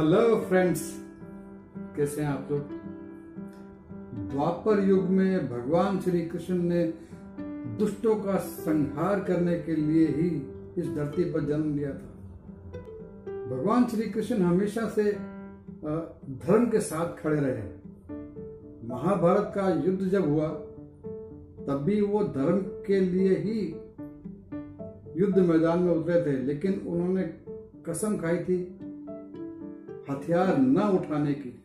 Hello 0.00 0.36
friends 0.40 0.82
कैसे 1.96 2.22
हैं 2.22 2.28
आप 2.28 2.48
लोग? 2.50 2.60
द्वापर 4.30 4.80
युग 4.88 5.04
में 5.04 5.48
भगवान 5.48 6.00
श्री 6.00 6.20
कृष्ण 6.20 6.54
ने 6.62 6.84
दुष्टों 7.78 8.14
का 8.16 8.36
संहार 8.36 9.20
करने 9.20 9.58
के 9.58 9.74
लिए 9.74 10.06
ही 10.06 10.28
इस 10.78 10.88
धरती 10.88 11.24
पर 11.24 11.44
जन्म 11.44 11.74
लिया 11.76 11.90
था। 11.90 12.80
भगवान 13.50 13.86
श्री 13.86 14.08
कृष्ण 14.10 14.40
हमेशा 14.42 14.88
से 14.88 15.04
धर्म 16.46 16.70
के 16.70 16.80
साथ 16.80 17.22
खड़े 17.22 17.40
रहे। 17.40 17.68
महाभारत 18.88 19.52
का 19.54 19.68
युद्ध 19.84 20.00
जब 20.02 20.28
हुआ, 20.28 20.48
तब 21.66 21.82
भी 21.86 22.00
वो 22.00 22.24
धर्म 22.24 22.58
के 22.86 23.00
लिए 23.00 23.36
ही 23.36 23.60
युद्ध 25.20 25.38
मैदान 25.38 25.82
में 25.82 25.94
उतरे 25.94 26.26
थे, 26.26 26.38
लेकिन 26.38 26.82
उन्होंने 26.86 27.22
कसम 27.86 28.16
खाई 28.16 28.36
थी 28.36 28.76
हथियार 30.10 30.58
न 30.58 30.76
उठाने 30.76 31.34
की 31.34 31.64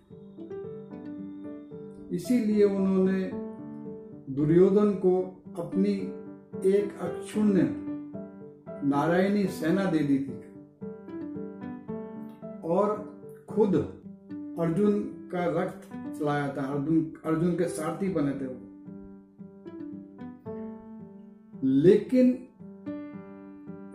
इसीलिए 2.16 2.63
उन्होंने 2.63 3.31
दुर्योधन 4.34 4.91
को 4.91 5.44
अपनी 5.59 5.91
एक 6.70 6.99
अक्षुण्य 7.02 7.62
नारायणी 8.88 9.45
सेना 9.48 9.85
दे 9.85 9.99
दी 9.99 10.20
थी 10.20 10.38
और 12.63 13.16
खुद 13.49 13.76
अर्जुन 14.59 14.99
का 15.32 15.63
रक्त 15.63 15.82
चलाया 16.20 16.48
था। 16.48 16.62
अर्जुन 16.62 17.13
अर्जुन 17.26 17.52
के 17.52 17.68
सारथी 17.68 18.09
बने 18.09 18.32
थे 18.32 18.48
वो। 18.48 18.62
लेकिन 21.63 22.32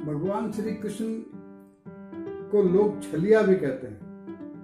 भगवान 0.07 0.53
श्री 0.53 0.75
कृष्ण 0.75 1.23
को 2.51 2.63
लोग 2.63 3.03
छलिया 3.03 3.43
भी 3.43 3.55
कहते 3.55 3.87
हैं। 3.87 4.10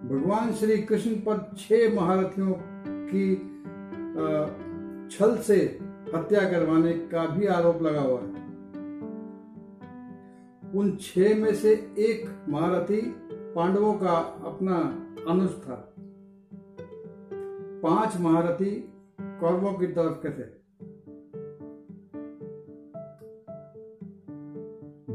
भगवान 0.06 0.52
श्री 0.52 0.76
कृष्ण 0.82 1.14
पर 1.20 1.38
छह 1.58 1.94
महारथियों 1.94 2.52
की 3.08 3.34
छल 5.10 5.36
से 5.38 5.56
हत्या 6.14 6.48
करवाने 6.50 6.92
का 7.08 7.24
भी 7.26 7.46
आरोप 7.46 7.82
लगा 7.82 8.00
हुआ 8.00 8.20
है। 8.20 8.44
उन 10.72 10.96
छह 11.00 11.34
में 11.34 11.54
से 11.54 11.72
एक 12.00 12.28
महारथी 12.48 13.00
पांडवों 13.56 13.92
का 13.94 14.16
अपना 14.46 14.78
अनुज 15.30 15.50
था। 15.62 15.82
पाँच 17.82 18.16
महारथी 18.20 18.70
कौरवों 19.40 19.72
की 19.74 19.86
तरफ़ 19.88 20.22
के 20.26 20.30
थे। 20.30 20.48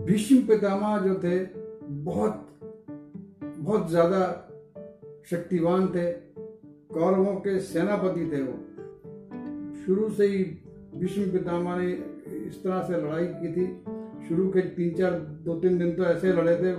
भीष्म 0.06 0.42
पितामह 0.48 0.98
जो 1.00 1.16
थे, 1.16 1.38
बहुत 2.04 2.48
बहुत 3.60 3.90
ज़्यादा 3.90 4.20
शक्तिवान 5.30 5.88
थे, 5.88 6.12
कौरवों 6.94 7.36
के 7.36 7.60
सेनापति 7.60 8.26
थे 8.32 8.42
वो। 8.42 8.56
शुरू 9.86 10.10
से 10.10 10.28
ही 10.28 10.44
भीष्म 10.96 11.32
पितामह 11.32 11.78
ने 11.78 11.92
इस 12.48 12.64
तरह 12.64 12.82
से 12.82 13.02
लड़ाई 13.02 13.26
की 13.26 13.52
थी। 13.54 13.66
शुरू 14.28 14.50
के 14.50 14.62
तीन 14.62 14.94
चार 14.94 15.12
दो 15.46 15.56
तीन 15.60 15.78
दिन 15.78 15.96
तो 15.96 16.04
ऐसे 16.04 16.34
लड़े 16.34 16.56
थे 16.56 16.74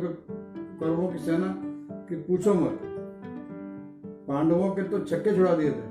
कौरवों 0.79 1.09
की 1.09 1.19
सेना 1.19 1.55
कि 2.09 2.17
पूछो 2.17 2.55
मत। 2.55 2.79
पांडवों 4.29 4.71
के 4.71 4.83
तो 4.83 4.99
छक्के 4.99 5.37
छुड़ा 5.37 5.55
दिए 5.55 5.71
थे। 5.71 5.91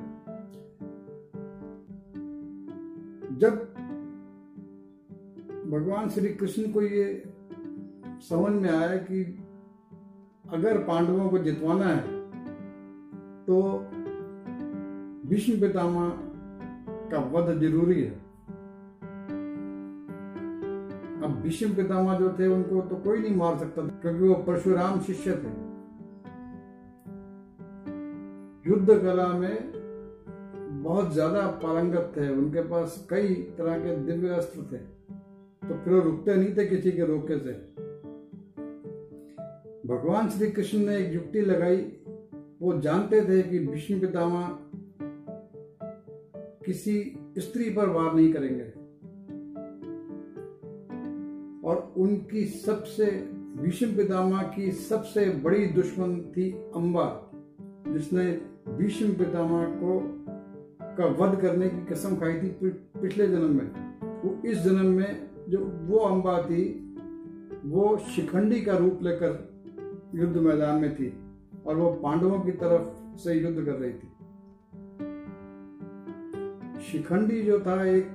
जब 3.39 3.67
भगवान 5.71 6.09
श्री 6.09 6.29
कृष्ण 6.29 6.71
को 6.71 6.81
ये 6.81 7.23
समझ 8.21 8.51
में 8.51 8.69
आया 8.69 8.95
कि 8.95 9.23
अगर 10.51 10.77
पांडवों 10.77 11.29
को 11.29 11.37
जितवाना 11.37 11.85
है 11.85 12.20
तो 13.51 13.61
भीष्म 15.29 15.59
पितामह 15.61 16.09
का 17.11 17.19
वध 17.31 17.49
ज़रूरी 17.61 18.01
है। 18.01 18.11
अब 21.21 21.39
भीष्म 21.43 21.73
पितामह 21.75 22.17
जो 22.19 22.29
थे, 22.39 22.47
उनको 22.47 22.81
तो 22.81 22.95
कोई 22.97 23.19
नहीं 23.19 23.35
मार 23.35 23.57
सकता, 23.57 23.81
क्योंकि 23.81 24.27
वो 24.27 24.35
परशुराम 24.47 24.99
शिष्य 25.01 25.31
थे। 25.33 25.51
युद्ध 28.65 28.99
कला 29.03 29.27
में 29.27 29.71
बहुत 30.83 31.13
ज़्यादा 31.13 31.45
पारंगत 31.63 32.13
थे, 32.17 32.29
उनके 32.29 32.61
पास 32.69 33.05
कई 33.09 33.33
तरह 33.57 33.77
के 33.79 33.95
दिव्य 34.05 34.29
अस्त्र 34.35 34.61
थे 34.71 34.77
तो 35.61 35.75
फिर 35.75 35.93
वो 35.93 35.99
रुकते 36.01 36.35
नहीं 36.35 36.55
थे 36.57 36.65
किसी 36.67 36.91
के 36.91 37.05
रोके 37.05 37.39
से। 37.39 37.53
भगवान 39.87 40.29
श्री 40.29 40.51
कृष्ण 40.51 40.77
ने 40.79 40.97
एक 40.97 41.13
युक्ति 41.13 41.41
लगाई 41.41 41.77
वो 42.61 42.79
जानते 42.81 43.21
थे 43.21 43.41
कि 43.41 43.59
भीष्म 43.59 43.99
पितामह 43.99 44.59
किसी 46.65 47.19
स्त्री 47.37 47.69
पर 47.69 47.89
वार 47.89 48.15
नहीं 48.15 48.33
करेंगे। 48.33 48.81
और 51.67 51.93
उनकी 51.97 52.45
सबसे 52.45 53.05
भीष्म 53.61 53.95
पितामह 53.95 54.43
की 54.43 54.71
सबसे 54.71 55.29
बड़ी 55.29 55.65
दुश्मन 55.65 56.33
थी 56.37 56.51
अंबा, 56.51 57.31
जिसने 57.87 58.41
भीष्म 58.69 59.13
पितामह 59.13 59.65
को, 59.65 60.25
का 60.97 61.05
वध 61.05 61.41
करने 61.41 61.69
की 61.69 61.85
कसम 61.85 62.15
खाई 62.15 62.33
थी 62.33 62.69
पिछले 63.01 63.27
जन्म 63.27 63.55
में। 63.55 63.99
वो 64.21 64.47
इस 64.47 64.57
जन्म 64.57 64.85
में 64.85 65.29
जो 65.49 65.59
वो 65.59 65.97
अंबा 65.97 66.41
थी, 66.41 66.95
वो 67.65 67.97
शिखंडी 67.97 68.61
का 68.61 68.77
रूप 68.77 68.99
लेकर 69.03 69.51
युद्ध 70.15 70.37
मैदान 70.37 70.81
में 70.81 70.95
थी। 70.95 71.20
और 71.65 71.75
वो 71.75 71.91
पांडवों 71.93 72.39
की 72.41 72.51
तरफ़ 72.51 73.17
से 73.17 73.33
युद्ध 73.33 73.65
कर 73.65 73.71
रही 73.71 73.93
थी। 73.93 74.07
शिखंडी 76.81 77.41
जो 77.41 77.59
था 77.59 77.85
एक 77.85 78.07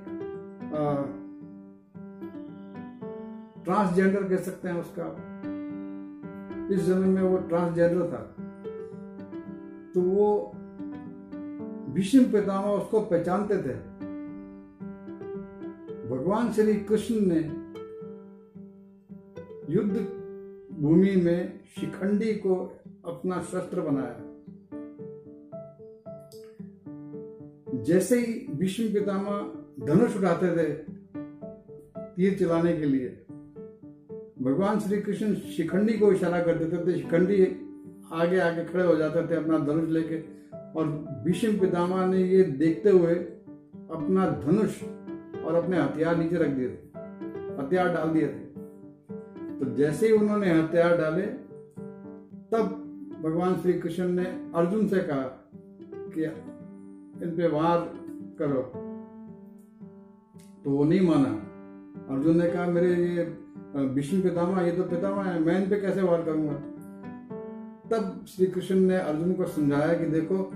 ट्रांसजेंडर 3.65 4.23
कह 4.23 4.35
सकते 4.35 4.67
हैं 4.69 4.75
उसका। 4.75 5.07
इस 6.75 6.81
जन्म 6.81 7.09
में 7.09 7.21
वो 7.21 7.37
ट्रांसजेंडर 7.37 8.07
था। 8.07 8.21
तो 9.93 10.01
वो 10.01 10.51
भीष्म 11.93 12.23
पितामह 12.31 12.67
उसको 12.67 12.99
पहचानते 13.01 13.57
थे। 13.57 13.75
भगवान 16.09 16.51
श्री 16.53 16.73
कृष्ण 16.73 17.15
ने 17.21 17.39
युद्ध 19.73 19.95
भूमि 20.77 21.15
में 21.15 21.59
शिखंडी 21.79 22.33
को 22.33 22.76
अपना 23.07 23.41
शस्त्र 23.41 23.81
बनाया। 23.81 24.23
जैसे 27.83 28.19
ही 28.19 28.47
विष्णु 28.55 28.93
पितामा 28.93 29.53
धनुष 29.85 30.17
उठाते 30.17 30.57
थे, 30.57 30.73
तीर 32.15 32.37
चलाने 32.39 32.77
के 32.77 32.85
लिए, 32.85 33.09
भगवान 34.41 34.79
श्री 34.79 35.01
कृष्ण 35.01 35.35
शिखंडी 35.35 35.93
को 35.93 36.11
इशारा 36.11 36.43
कर 36.43 36.55
देते 36.55 36.87
थे। 36.87 36.97
शिखंडी 36.97 37.43
आगे 38.11 38.39
आगे 38.39 38.65
खड़े 38.65 38.83
हो 38.83 38.95
जाते 38.95 39.27
थे 39.27 39.35
अपना 39.35 39.59
धनुष 39.59 39.89
लेके। 39.89 40.37
और 40.79 40.87
भीष्म 41.25 41.59
पितामह 41.59 42.05
ने 42.05 42.23
ये 42.23 42.43
देखते 42.43 42.89
हुए 42.89 43.15
अपना 43.91 44.29
धनुष 44.45 44.83
और 45.43 45.55
अपने 45.55 45.81
हथियार 45.81 46.17
नीचे 46.17 46.35
रख 46.35 46.47
दिए 46.47 46.69
थे। 46.69 46.87
हथियार 47.61 47.93
डाल 47.93 48.09
दिए 48.09 48.27
थे। 48.27 48.45
तो 49.59 49.75
जैसे 49.75 50.07
ही 50.07 50.13
उन्होंने 50.13 50.49
हथियार 50.51 50.97
डाले, 50.97 51.21
तब 52.51 52.83
भगवान 53.27 53.55
श्री 53.55 53.73
कृष्ण 53.73 54.07
ने 54.07 54.25
अर्जुन 54.55 54.87
से 54.87 54.99
कहा 54.99 55.23
कि 56.15 56.23
इन 57.25 57.31
पे 57.37 57.47
वार 57.47 57.79
करो। 58.39 58.61
तो 60.63 60.71
वो 60.71 60.83
नहीं 60.83 61.01
माना। 61.01 61.29
अर्जुन 62.15 62.37
ने 62.37 62.47
कहा, 62.49 62.65
मेरे 62.65 62.93
ये 62.95 63.23
विष्णु 63.75 64.21
पितामह, 64.23 64.61
ये 64.61 64.71
तो 64.71 64.83
पितामह 64.83 65.23
है, 65.23 65.39
मैं 65.39 65.63
इन 65.63 65.69
पे 65.69 65.81
कैसे 65.81 66.01
वार 66.01 66.23
करूँगा? 66.23 66.53
तब 67.91 68.25
श्री 68.27 68.47
कृष्ण 68.47 68.75
ने 68.75 68.97
अर्जुन 68.97 69.33
को 69.33 69.45
समझाया 69.45 69.93
कि 69.93 70.05
देखो, 70.05 70.51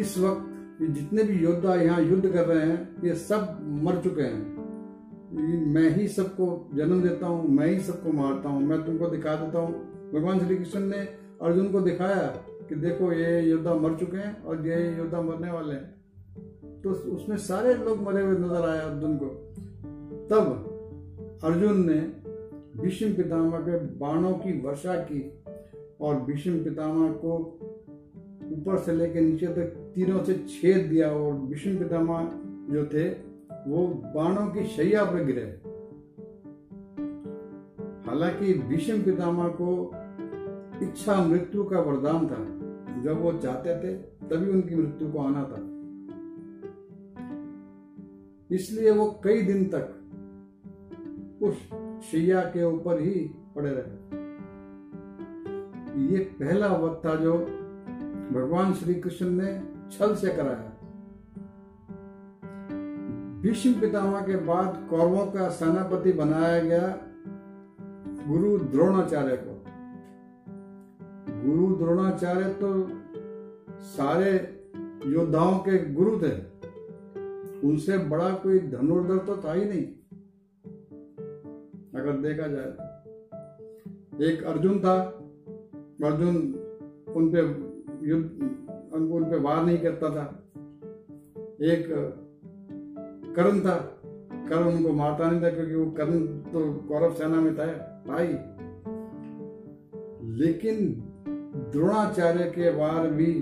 इस 0.00 0.18
वक्त 0.18 0.82
ये 0.82 0.88
जितने 0.88 1.22
भी 1.22 1.42
योद्धा 1.44 1.74
यहाँ 1.74 2.00
युद्ध 2.02 2.28
कर 2.32 2.46
रहे 2.46 2.66
हैं, 2.66 3.02
ये 3.04 3.14
सब 3.14 3.58
मर 3.84 4.00
चुके 4.02 4.22
हैं। 4.22 4.56
मैं 5.72 5.90
ही 5.90 6.08
सबको 6.08 6.70
जन्म 6.74 7.02
देता 7.02 7.26
हूँ, 7.26 7.48
मैं 7.48 7.66
ही 7.66 7.80
सबको 7.80 8.12
मारता 8.12 8.48
हूँ, 8.48 8.62
मैं 8.62 8.84
तुमको 8.86 9.08
दिखा 9.08 9.34
देता 9.34 9.58
हूँ। 9.58 9.72
भगवान 10.14 10.38
श्री 10.38 10.56
कृष्ण 10.56 10.80
ने 10.80 11.25
अर्जुन 11.42 11.72
को 11.72 11.80
दिखाया 11.80 12.26
कि 12.68 12.74
देखो 12.74 13.12
ये 13.12 13.40
योद्धा 13.40 13.74
मर 13.74 13.94
चुके 13.94 14.16
हैं 14.16 14.42
और 14.42 14.66
ये 14.66 14.96
योद्धा 14.96 15.20
मरने 15.20 15.50
वाले 15.50 15.74
हैं। 15.74 15.96
तो 16.82 16.90
उसमें 16.90 17.36
सारे 17.36 17.74
लोग 17.74 18.02
मरे 18.02 18.22
हुए 18.22 18.38
नज़र 18.38 18.68
आए 18.68 18.78
अर्जुन 18.78 19.16
को। 19.16 19.26
तब 20.30 20.46
अर्जुन 21.44 21.90
ने 21.90 22.00
भीष्म 22.82 23.14
पितामह 23.14 23.58
के 23.58 23.78
बाणों 23.78 24.32
की 24.32 24.60
वर्षा 24.60 24.94
की 24.94 25.42
और 26.00 26.20
भीष्म 26.20 26.64
पितामह 26.64 27.12
को 27.12 27.36
ऊपर 28.52 28.78
से 28.78 28.92
लेकर 28.92 29.20
नीचे 29.20 29.46
तक 29.46 29.92
तीनों 29.94 30.24
से 30.24 30.34
छेद 30.34 30.86
दिया 30.86 31.10
और 31.10 31.32
भीष्म 31.32 31.78
पितामह 31.78 32.30
जो 32.74 32.86
थे, 32.86 33.08
वो 33.70 33.86
बाणों 33.86 34.46
की 34.46 34.64
शैया 34.66 35.04
पर 35.04 35.24
गिरे। 35.24 35.76
हालाँकि 38.06 38.54
भीष्म 38.54 39.02
पितामह 39.02 39.48
को 39.48 39.92
इच्छा 40.82 41.24
मृत्यु 41.24 41.64
का 41.64 41.80
वरदान 41.80 42.26
था। 42.26 42.66
जब 43.02 43.20
वो 43.20 43.32
चाहते 43.32 43.70
थे, 43.70 43.94
तभी 44.28 44.50
उनकी 44.50 44.74
मृत्यु 44.74 45.12
को 45.12 45.18
आना 45.18 45.42
था। 45.42 45.76
इसलिए 48.54 48.90
वो 48.90 49.20
कई 49.24 49.42
दिन 49.42 49.64
तक 49.64 50.02
उस 51.42 51.54
शैया 52.10 52.40
के 52.40 52.64
ऊपर 52.64 53.00
ही 53.00 53.30
पड़े 53.56 53.70
रहे। 53.70 54.26
ये 56.06 56.18
पहला 56.18 56.66
वक्त 56.66 57.06
था 57.06 57.14
जो 57.14 57.32
भगवान 58.32 58.72
श्री 58.74 58.94
कृष्ण 58.94 59.26
ने 59.30 59.62
छल 59.90 60.14
से 60.14 60.28
कराया। 60.28 60.72
भीष्म 63.40 63.80
पितामह 63.80 64.20
के 64.20 64.36
बाद 64.36 64.86
कौरवों 64.90 65.26
का 65.26 65.48
सेनापति 65.48 66.12
बनाया 66.12 66.62
गया 66.62 66.98
गुरु 68.28 68.58
द्रोणाचार्य 68.58 69.36
को। 69.36 69.55
गुरु 71.46 71.76
द्रोणाचार्य 71.76 72.48
तो 72.54 72.90
सारे 73.80 74.30
योद्धाओं 75.06 75.58
के 75.58 75.92
गुरु 75.92 76.10
थे। 76.10 76.32
उनसे 77.68 77.98
बड़ा 77.98 78.30
कोई 78.30 78.58
धनुर्धर 78.58 79.18
तो 79.18 79.36
था 79.36 79.52
ही 79.52 79.64
नहीं। 79.64 79.84
अगर 82.00 82.12
देखा 82.12 82.46
जाए 82.46 82.64
तो। 82.64 84.24
एक 84.24 84.44
अर्जुन 84.44 84.80
था। 84.80 85.00
अर्जुन 86.04 86.36
उन 87.16 87.32
पे 87.32 87.38
युद्ध, 88.08 88.30
उन 88.94 89.24
पे 89.24 89.38
वार 89.38 89.64
नहीं 89.64 89.78
करता 89.78 90.10
था। 90.10 90.48
एक 91.62 91.86
कर्ण 93.36 93.60
था। 93.60 93.92
कर्ण 94.48 94.76
उनको 94.76 94.92
मारता 94.92 95.30
नहीं 95.30 95.42
था 95.42 95.50
क्योंकि 95.50 95.74
वो 95.74 95.90
कर्ण 95.90 96.26
तो 96.26 96.74
कौरव 96.74 97.14
सेना 97.14 97.40
में 97.40 97.54
था 97.54 97.66
भाई 98.08 98.26
लेकिन 100.36 101.05
द्रोणाचार्य 101.72 102.44
के 102.44 102.70
वार 102.76 103.06
भी 103.08 103.32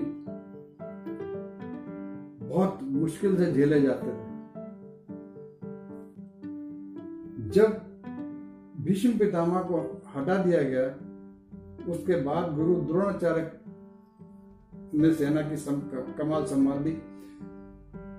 बहुत 2.45 2.79
मुश्किल 2.83 3.37
से 3.37 3.53
झेले 3.53 3.81
जाते 3.81 4.07
थे। 4.07 4.35
जब 7.49 7.81
भीष्म 8.81 9.17
पितामह 9.19 9.59
को 9.59 10.01
हटा 10.15 10.37
दिया 10.37 10.61
गया 10.63 10.87
उसके 11.93 12.21
बाद 12.21 12.55
गुरु 12.55 12.75
द्रोणाचार्य 12.75 13.51
ने 14.97 15.13
सेना 15.13 15.41
की 15.41 15.57
सम, 15.57 15.81
कमाल 16.17 16.45
संभाल 16.45 16.77
दी। 16.77 16.93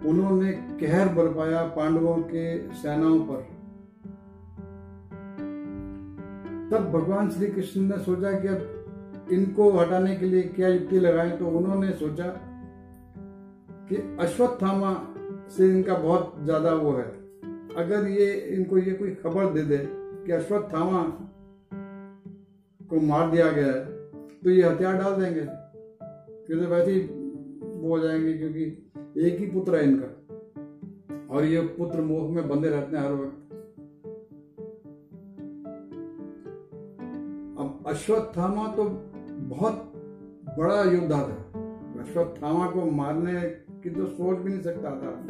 उन्होंने 0.08 0.52
कहर 0.52 1.08
बरपाया 1.08 1.62
पांडवों 1.62 2.16
के 2.16 2.72
सेनाओं 2.72 3.20
पर। 3.20 3.42
तब 6.70 6.92
भगवान 6.92 7.30
श्री 7.30 7.46
कृष्ण 7.46 7.80
ने 7.80 7.98
सोचा 7.98 8.32
कि 8.40 8.48
अब 8.48 8.75
इनको 9.26 9.70
हटाने 9.70 10.14
के 10.16 10.26
लिए 10.26 10.42
क्या 10.42 10.68
युक्ति 10.68 10.98
लगाए? 10.98 11.30
तो 11.30 11.46
उन्होंने 11.48 11.92
सोचा 11.92 12.26
कि 13.88 13.96
अश्वत्थामा 14.20 14.92
से 15.48 15.68
इनका 15.68 15.94
बहुत 15.94 16.34
ज़्यादा 16.44 16.72
वो 16.74 16.92
है। 16.92 17.06
अगर 17.76 18.06
ये 18.08 18.32
इनको 18.56 18.78
ये 18.78 18.92
कोई 18.92 19.10
खबर 19.14 19.52
दे 19.52 19.62
दे 19.62 19.78
कि 19.86 20.32
अश्वत्थामा 20.32 21.02
को 22.80 23.00
मार 23.02 23.30
दिया 23.30 23.50
गया 23.50 23.66
है 23.66 23.84
तो 24.42 24.50
ये 24.50 24.62
हथियार 24.62 24.96
डाल 24.96 25.14
देंगे। 25.14 25.44
फिर 26.46 26.58
तो 26.58 26.70
वैसे 26.70 26.90
ही 26.92 27.00
वो 27.00 27.88
हो 27.88 27.98
जाएँगे 27.98 28.32
क्योंकि 28.32 28.64
एक 29.26 29.38
ही 29.40 29.46
पुत्र 29.46 29.76
है 29.76 29.84
इनका। 29.84 31.34
और 31.34 31.44
ये 31.44 31.60
पुत्र 31.78 32.00
मोह 32.02 32.30
में 32.30 32.48
बंधे 32.48 32.68
रहते 32.68 32.96
हैं 32.96 33.04
हर 33.04 33.12
वक्त। 33.12 33.42
अब 37.58 37.84
अश्वत्थामा 37.86 38.66
तो 38.68 38.84
बहुत 39.46 39.92
बड़ा 40.58 40.82
योद्धा 40.82 41.22
था 41.22 41.42
अश्वत्थामा 42.02 42.70
को 42.70 42.90
मारने 42.90 43.40
की 43.82 43.90
तो 43.90 44.06
सोच 44.06 44.38
भी 44.38 44.50
नहीं 44.50 44.62
सकता 44.62 44.90
था। 44.90 45.24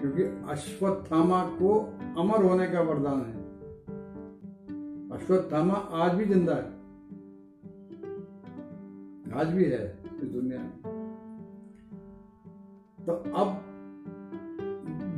क्योंकि 0.00 0.22
अश्वत्थामा 0.50 1.44
को 1.44 1.74
अमर 2.18 2.44
होने 2.44 2.66
का 2.66 2.80
वरदान 2.80 3.20
है। 3.20 3.42
अश्वत्थामा 5.18 5.74
आज 5.74 6.14
भी 6.14 6.24
ज़िंदा 6.24 6.54
है। 6.54 6.70
आज 9.40 9.46
भी 9.48 9.64
है 9.64 9.98
इस 10.22 10.28
दुनिया 10.28 10.58
में। 10.58 10.72
तो 13.06 13.12
अब 13.12 13.60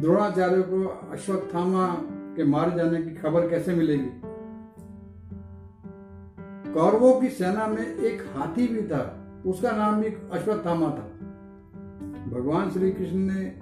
द्रोणाचार्य 0.01 0.63
को 0.63 0.87
अश्वत्थामा 1.13 1.87
के 2.37 2.45
मारे 2.45 2.77
जाने 2.77 3.03
की 3.03 3.11
खबर 3.11 3.49
कैसे 3.49 3.75
मिलेगी? 3.75 4.34
कौरवों 6.75 7.21
की 7.21 7.29
सेना 7.29 7.67
में 7.67 7.97
एक 7.97 8.23
हाथी 8.37 8.69
भी 8.69 8.83
था। 8.83 9.27
उसका 9.47 9.71
नाम 9.71 10.01
भी 10.01 10.07
अश्वत्थामा 10.33 10.87
था। 10.87 11.11
भगवान 12.31 12.71
श्री 12.71 12.93
कृष्ण 12.93 13.17
ने 13.17 13.61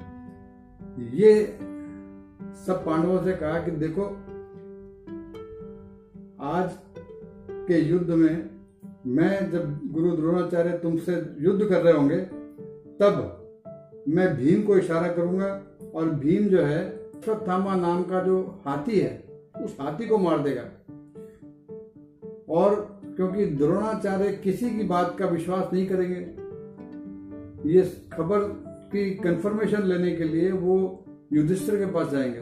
ये 1.18 1.58
सब 2.66 2.82
पांडवों 2.86 3.22
से 3.24 3.32
कहा 3.32 3.58
कि 3.58 3.70
देखो, 3.70 4.04
आज 6.40 6.78
के 7.48 7.80
युद्ध 7.80 8.10
में 8.10 8.50
मैं 9.06 9.50
जब 9.50 9.92
गुरु 9.92 10.16
द्रोणाचार्य 10.16 10.78
तुमसे 10.78 11.12
युद्ध 11.38 11.64
कर 11.64 11.82
रहे 11.82 11.92
होंगे, 11.92 12.16
तब 13.00 13.38
मैं 14.08 14.36
भीम 14.36 14.62
को 14.62 14.76
इशारा 14.76 15.12
करूँगा 15.12 15.62
और 15.94 16.10
भीम 16.10 16.48
जो 16.48 16.62
है, 16.62 16.88
अश्वत्थामा 16.88 17.74
नाम 17.74 18.02
का 18.02 18.22
जो 18.22 18.62
हाथी 18.66 19.00
है, 19.00 19.24
उस 19.64 19.76
हाथी 19.80 20.06
को 20.06 20.18
मार 20.18 20.38
देगा। 20.38 20.64
और 22.48 22.91
क्योंकि 23.16 23.44
द्रोणाचार्य 23.46 24.32
किसी 24.44 24.70
की 24.70 24.84
बात 24.84 25.16
का 25.18 25.26
विश्वास 25.26 25.72
नहीं 25.72 25.86
करेंगे। 25.86 26.20
ये 27.68 27.82
खबर 28.12 28.38
की 28.92 29.10
कंफर्मेशन 29.14 29.82
लेने 29.82 30.12
के 30.16 30.24
लिए 30.24 30.50
वो 30.52 31.04
युधिष्ठिर 31.32 31.76
के 31.76 31.86
पास 31.86 32.10
जाएँगे। 32.10 32.40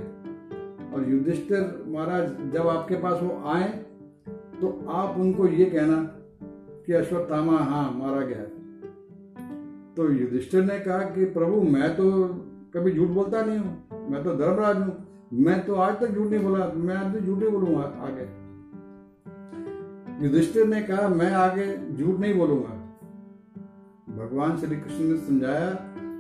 और 0.95 1.11
युधिष्ठिर 1.11 1.85
महाराज, 1.89 2.31
जब 2.53 2.69
आपके 2.69 2.97
पास 2.97 3.23
वो 3.23 3.43
आए 3.47 3.69
तो 4.61 4.87
आप 4.91 5.17
उनको 5.19 5.47
ये 5.49 5.65
कहना 5.65 6.03
कि 6.87 6.93
अश्वत्थामा 6.93 7.59
हाँ 7.59 7.91
मारा 7.93 8.21
गया 8.21 8.45
तो 9.97 10.11
युधिष्ठिर 10.13 10.63
ने 10.65 10.79
कहा 10.79 10.99
कि, 10.99 11.25
प्रभु, 11.25 11.61
मैं 11.63 11.97
तो 11.97 12.05
कभी 12.75 12.93
झूठ 12.93 13.09
बोलता 13.09 13.43
नहीं 13.45 13.59
हूँ, 13.59 14.09
मैं 14.11 14.23
तो 14.25 14.35
धर्मराज 14.35 14.77
हूँ। 14.77 15.07
मैं 15.33 15.65
तो 15.67 15.75
आज 15.75 16.01
तक 16.01 16.09
झूठ 16.09 16.27
नहीं 16.27 16.43
बोला, 16.45 16.67
मैं 16.77 16.95
आज 16.97 17.15
तो 17.15 17.21
झूठ 17.21 17.39
नहीं 17.39 17.51
बोलूँगा 17.51 17.83
आगे। 18.03 18.40
युधिष्ठिर 20.23 20.67
ने 20.67 20.83
कहा, 20.83 21.09
मैं 21.09 21.33
आगे 21.33 21.97
झूठ 21.97 22.21
नहीं 22.21 22.35
बोलूँगा. 22.35 22.69
भगवान 24.17 24.57
श्री 24.57 24.77
कृष्ण 24.77 25.05
ने 25.05 25.17
समझाया 25.17 25.71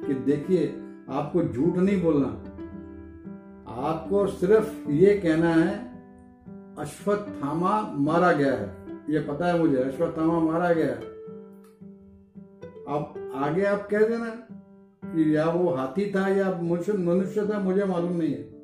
कि 0.06 0.14
देखिए, 0.14 0.82
आपको 1.10 1.42
झूठ 1.42 1.76
नहीं 1.76 2.02
बोलना। 2.02 2.26
आपको 3.68 4.26
सिर्फ़ 4.26 4.90
ये 4.90 5.18
कहना 5.18 5.48
है, 5.48 5.90
अश्वत्थामा 6.78 7.92
मारा 7.94 8.32
गया 8.32 8.52
है। 8.52 8.76
ये 9.10 9.20
पता 9.20 9.46
है 9.46 9.58
मुझे, 9.58 9.76
अश्वत्थामा 9.76 10.40
मारा 10.40 10.72
गया 10.72 10.86
है। 10.86 11.00
अब 12.88 13.32
आगे 13.34 13.64
आप 13.64 13.88
कह 13.90 14.08
देना 14.08 14.28
कि 15.04 15.36
या 15.36 15.50
वो 15.50 15.68
हाथी 15.68 16.12
था 16.14 16.28
या 16.28 16.60
मनुष्य 16.62 16.92
मनुष्य 16.92 17.48
था, 17.48 17.58
मुझे 17.58 17.84
मालूम 17.84 18.12
नहीं 18.12 18.30
है। 18.30 18.59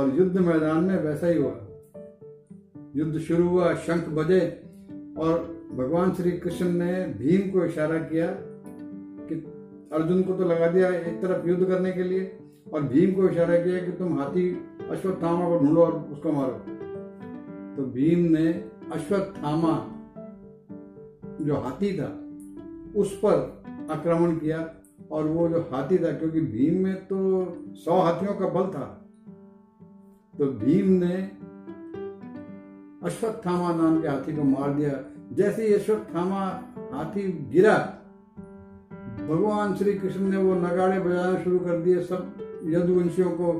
और 0.00 0.18
युद्ध 0.18 0.38
मैदान 0.38 0.84
में 0.84 1.02
वैसा 1.02 1.26
ही 1.26 1.38
हुआ। 1.38 1.54
युद्ध 2.96 3.18
शुरू 3.18 3.48
हुआ, 3.48 3.74
शंख 3.74 4.08
बजे, 4.08 4.40
और 5.18 5.38
भगवान 5.72 6.12
श्री 6.12 6.30
कृष्ण 6.32 6.68
ने 6.68 6.92
भीम 7.18 7.50
को 7.50 7.64
इशारा 7.64 7.98
किया 7.98 8.26
कि 9.28 9.34
अर्जुन 9.92 10.22
को 10.22 10.34
तो 10.34 10.44
लगा 10.44 10.66
दिया 10.66 10.88
एक 10.88 11.20
तरफ़ 11.22 11.48
युद्ध 11.48 11.64
करने 11.64 11.92
के 11.92 12.02
लिए, 12.02 12.38
और 12.72 12.82
भीम 12.82 13.12
को 13.12 13.28
इशारा 13.28 13.58
किया 13.58 13.80
कि 13.80 13.92
तुम 13.92 14.18
हाथी 14.18 14.48
अश्वत्थामा 14.90 15.48
को 15.48 15.58
ढूंढो 15.58 15.82
और 15.82 15.92
उसको 16.12 16.32
मारो। 16.32 16.52
तो 17.76 17.86
भीम 17.86 18.18
ने 18.18 18.46
अश्वत्थामा, 18.92 19.74
जो 21.44 21.54
हाथी 21.54 21.92
था, 21.98 22.10
उस 22.96 23.14
पर 23.24 23.62
आक्रमण 23.90 24.36
किया, 24.36 24.74
और 25.10 25.26
वो 25.26 25.48
जो 25.48 25.60
हाथी 25.72 25.98
था, 25.98 26.12
क्योंकि 26.12 26.40
भीम 26.40 26.82
में 26.84 26.94
तो 26.94 27.18
सौ 27.74 28.00
हाथियों 28.00 28.34
का 28.34 28.48
बल 28.48 28.66
था 28.70 28.96
तो 30.40 30.46
भीम 30.58 30.86
ने 30.92 31.14
अश्वत्थामा 33.06 33.72
नाम 33.74 34.00
के 34.02 34.08
हाथी 34.08 34.32
को 34.36 34.42
मार 34.42 34.72
दिया। 34.74 34.92
जैसे 35.32 35.66
ही 35.66 35.72
अश्वत्थामा 35.74 36.44
हाथी 36.92 37.22
गिरा, 37.52 37.74
भगवान 39.20 39.74
श्री 39.76 39.92
कृष्ण 39.94 40.30
ने 40.30 40.36
वो 40.36 40.54
नगाड़े 40.56 41.00
बजाना 41.00 41.42
शुरू 41.42 41.58
कर 41.58 41.76
दिए। 41.78 42.00
सब 42.02 42.62
यदुवंशियों 42.66 43.30
को 43.30 43.52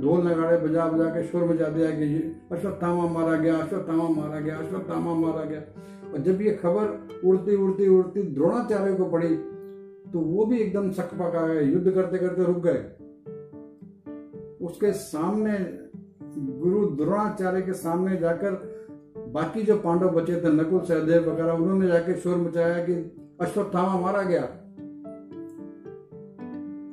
ढोल 0.00 0.20
नगाड़े 0.28 0.56
बजा 0.58 0.86
बजा 0.86 1.08
के 1.10 1.22
शोर 1.22 1.44
मचा 1.50 1.68
दिया 1.68 1.90
कि 1.90 2.06
अश्वत्थामा 2.52 3.06
मारा 3.08 3.36
गया, 3.36 3.56
अश्वत्थामा 3.56 4.08
मारा 4.10 4.40
गया, 4.40 4.56
अश्वत्थामा 4.56 5.14
मारा 5.16 5.44
गया। 5.44 5.60
और 6.12 6.18
जब 6.20 6.40
ये 6.42 6.50
खबर 6.62 7.20
उड़ती 7.24 7.56
उड़ती 7.56 7.88
उड़ती 7.88 8.22
द्रोणाचार्य 8.32 8.94
को 8.94 9.10
पड़ी 9.10 9.34
तो 10.12 10.18
वो 10.20 10.46
भी 10.46 10.58
एकदम 10.58 10.90
सक 10.92 11.14
पका 11.14 11.46
गए 11.46 11.64
युद्ध 11.64 11.90
करते 11.90 12.18
करते 12.18 12.44
रुक 12.44 12.62
गए। 12.64 12.80
उसके 14.60 14.92
सामने 14.92 15.58
गुरु 16.60 16.84
द्रोणाचार्य 16.96 17.62
के 17.62 17.72
सामने 17.72 18.16
जाकर 18.16 18.52
बाकी 19.28 19.62
जो 19.62 19.76
पांडव 19.76 20.08
बचे 20.08 20.40
थे, 20.40 20.52
नकुल, 20.52 20.80
सहदेव 20.80 21.30
वगैरह, 21.30 21.52
उन्होंने 21.52 21.86
जाके 21.86 22.14
शोर 22.14 22.36
मचाया 22.36 22.84
कि 22.84 22.94
अश्वत्थामा 23.40 24.00
मारा 24.00 24.22
गया। 24.22 24.40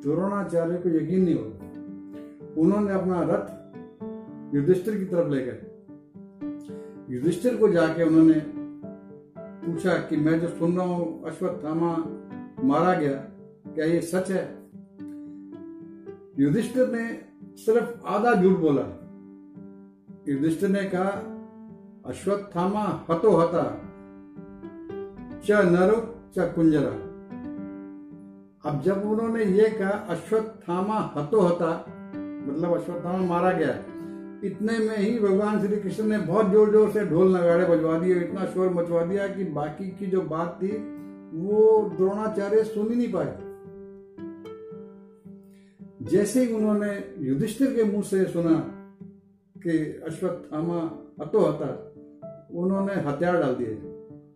द्रोणाचार्य 0.01 0.77
को 0.77 0.89
यकीन 0.89 1.23
नहीं 1.23 1.35
हो 1.35 2.61
उन्होंने 2.61 2.93
अपना 2.93 3.21
रथ 3.23 4.55
युधिष्ठिर 4.55 4.97
की 4.97 5.05
तरफ़ 5.05 5.29
ले 5.29 5.43
गए। 5.45 7.15
युधिष्ठिर 7.15 7.55
को 7.55 7.67
जाके 7.67 8.03
उन्होंने 8.03 8.41
पूछा 9.65 9.93
कि 9.93 10.17
मैं 10.17 10.39
जो 10.39 10.47
सुन 10.47 10.77
रहा 10.77 10.85
हूँ, 10.85 11.23
अश्वत्थामा 11.25 11.91
मारा 12.63 12.93
गया, 12.93 13.17
क्या 13.75 13.85
ये 13.85 14.01
सच 14.01 14.31
है? 14.31 14.45
युधिष्ठिर 16.39 16.87
ने 16.87 17.05
सिर्फ़ 17.57 18.07
आधा 18.07 18.33
झूठ 18.33 18.57
बोला। 18.57 19.06
युधिष्ठिर 20.27 20.69
ने 20.69 20.83
कहा, 20.83 21.09
अश्वत्थामा 22.05 23.05
हतो 23.09 23.31
हता? 23.31 23.63
च 25.45 25.51
नरो 25.51 26.29
च 26.35 26.53
कुंजरा। 26.55 26.89
अब 28.71 28.81
जब 28.81 29.03
उन्होंने 29.05 29.43
ये 29.43 29.69
कहा, 29.69 29.89
अश्वत्थामा 29.89 31.13
हतो 31.17 31.41
हता 31.41 31.85
मतलब 32.47 32.73
अश्वत्थामा 32.73 33.25
मारा 33.25 33.51
गया, 33.51 33.73
इतने 34.43 34.77
में 34.77 34.97
ही 34.97 35.19
भगवान 35.19 35.59
श्री 35.59 35.77
कृष्ण 35.77 36.03
ने 36.03 36.17
बहुत 36.17 36.51
ज़ोर 36.51 36.71
ज़ोर 36.71 36.89
से 36.91 37.05
ढोल 37.05 37.37
नगाड़े 37.37 37.65
बजवा 37.65 37.99
दिए 37.99 38.15
इतना 38.15 38.45
शोर 38.45 38.69
मचवा 38.69 39.03
दिया 39.03 39.27
कि 39.27 39.43
बाकी 39.43 39.89
की 39.89 40.05
जो 40.05 40.21
बात 40.21 40.59
थी, 40.63 40.71
वो 41.33 41.89
द्रोणाचार्य 41.97 42.63
सुन 42.63 42.89
ही 42.89 42.95
नहीं 42.95 43.11
पाए। 43.13 43.37
जैसे 46.11 46.43
ही 46.43 46.53
उन्होंने 46.53 47.13
युधिष्ठिर 47.19 47.73
के 47.73 47.83
मुँह 47.83 48.03
से 48.03 48.25
सुना 48.25 48.76
कि 49.67 49.77
अश्वत्थामा 50.07 51.07
हतो 51.21 51.39
हता। 51.39 51.93
उन्होंने 52.53 52.93
हथियार 52.93 53.37
डाल 53.37 53.55
दिए। 53.55 53.93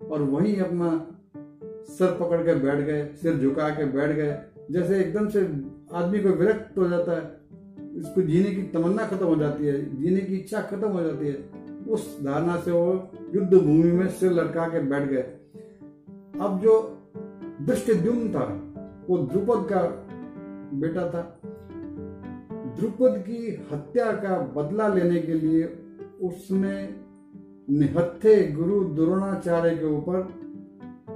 और 0.08 0.22
वहीं 0.22 0.58
अपना 0.58 1.18
सर 1.66 2.18
पकड़ 2.20 2.44
के 2.44 2.56
बैठ 2.56 2.76
गए, 2.76 3.06
सिर 3.06 3.38
झुका 3.38 3.70
के 3.70 3.86
बैठ 3.86 4.16
गए। 4.16 4.42
जैसे 4.72 5.00
एकदम 5.00 5.28
से 5.28 5.42
आदमी 5.94 6.20
को 6.20 6.30
विरक्त 6.30 6.78
हो 6.78 6.88
जाता 6.88 7.12
है, 7.12 7.42
इसको 8.00 8.22
जीने 8.22 8.52
की 8.52 8.64
तमन्ना 8.64 9.08
खत्म 9.08 9.26
हो 9.26 9.36
जाती 9.36 9.66
है, 9.66 10.02
जीने 10.02 10.22
की 10.22 10.36
इच्छा 10.36 10.62
खत्म 10.62 10.88
हो 10.88 11.04
जाती 11.04 11.28
है। 11.28 11.50
उस 11.90 12.24
धारणा 12.24 12.58
से 12.58 12.72
वो 12.72 13.12
युद्ध 13.36 13.54
भूमि 13.54 13.92
में 13.92 14.08
सिर 14.08 14.32
लटका 14.32 14.68
के 14.68 14.80
बैठ 14.80 15.10
गए। 15.10 15.22
अब 16.42 16.60
जो 16.64 16.98
दृष्टिद्युम्न 17.62 18.30
था, 18.30 18.74
वो 19.10 19.18
द्रुपद 19.18 19.70
का 19.74 20.08
बेटा 20.74 21.10
था। 21.10 21.51
द्रुपद 22.78 23.18
की 23.20 23.40
हत्या 23.72 24.12
का 24.14 24.38
बदला 24.56 24.88
लेने 24.88 25.20
के 25.20 25.34
लिए 25.36 25.64
उसने 26.22 26.76
निहत्थे 27.70 28.36
गुरु 28.52 28.84
द्रोणाचार्य 28.96 29.76
के 29.76 29.86
ऊपर 29.88 30.22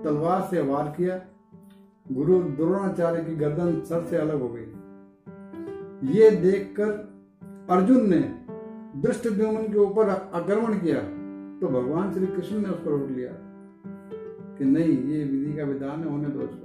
तलवार 0.04 0.42
से 0.52 0.62
वार 0.62 0.94
किया। 0.98 1.16
गुरु 2.06 2.40
द्रोणाचार्य 2.58 3.24
की 3.24 3.36
गर्दन 3.36 3.80
सर 3.82 4.06
से 4.06 4.18
अलग 4.18 4.42
हो 4.42 4.50
गई। 4.50 4.68
ये 6.14 6.30
देखकर 6.38 6.92
अर्जुन 7.70 8.10
ने 8.10 8.20
दृष्ट 9.02 9.28
के 9.30 9.78
ऊपर 9.80 10.10
आक्रमण 10.10 10.78
किया 10.80 11.00
तो 11.60 11.68
भगवान 11.72 12.14
श्री 12.14 12.28
कृष्ण 12.28 12.58
ने 12.58 12.70
उसको 12.70 12.90
रोक 12.90 13.10
लिया 13.10 13.32
कि 14.58 14.66
नहीं, 14.66 14.94
ये 15.04 15.24
विधि 15.24 15.54
का 15.54 15.64
विधान 15.64 16.00
है, 16.00 16.10
होने 16.10 16.30
दो 16.30 16.40
उसको 16.40 16.65